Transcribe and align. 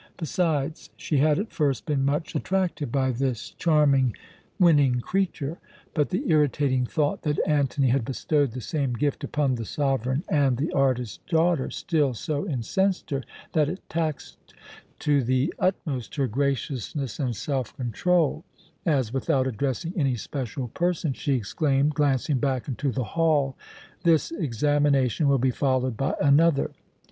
Besides, 0.17 0.89
she 0.97 1.17
had 1.19 1.37
at 1.37 1.51
first 1.51 1.85
been 1.85 2.03
much 2.03 2.33
attracted 2.33 2.91
by 2.91 3.11
this 3.11 3.51
charming, 3.51 4.15
winning 4.57 4.99
creature; 4.99 5.59
but 5.93 6.09
the 6.09 6.27
irritating 6.27 6.87
thought 6.87 7.21
that 7.21 7.37
Antony 7.45 7.89
had 7.89 8.03
bestowed 8.03 8.53
the 8.53 8.61
same 8.61 8.93
gift 8.93 9.23
upon 9.23 9.53
the 9.53 9.63
sovereign 9.63 10.23
and 10.27 10.57
the 10.57 10.71
artist's 10.71 11.19
daughter 11.29 11.69
still 11.69 12.15
so 12.15 12.47
incensed 12.49 13.11
her, 13.11 13.21
that 13.53 13.69
it 13.69 13.87
taxed 13.89 14.55
to 14.97 15.21
the 15.21 15.53
utmost 15.59 16.15
her 16.15 16.25
graciousness 16.25 17.19
and 17.19 17.35
self 17.35 17.77
control 17.77 18.43
as, 18.87 19.13
without 19.13 19.45
addressing 19.45 19.93
any 19.95 20.15
special 20.15 20.69
person, 20.69 21.13
she 21.13 21.33
exclaimed, 21.35 21.93
glancing 21.93 22.39
back 22.39 22.67
into 22.67 22.91
the 22.91 23.03
hall: 23.03 23.55
"This 24.01 24.31
examination 24.31 25.27
will 25.27 25.37
be 25.37 25.51
followed 25.51 25.95
by 25.95 26.15
another. 26.19 26.71